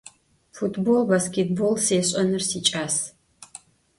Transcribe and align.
Futbol, 0.55 1.01
baskêtbol 1.09 1.75
sêş'enır 1.85 2.43
siç'as. 2.49 2.95